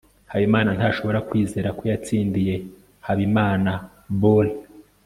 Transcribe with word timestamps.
habimana 0.31 0.69
ntashobora 0.77 1.19
kwizera 1.29 1.69
ko 1.77 1.83
yatsindiye 1.91 2.55
habimanabora 3.05 4.51